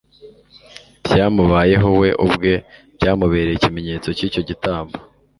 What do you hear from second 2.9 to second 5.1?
byamubereye ikimenyetso cy'icyo gitambo.